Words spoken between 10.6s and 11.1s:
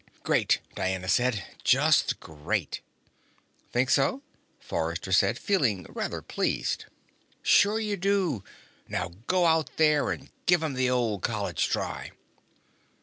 'em the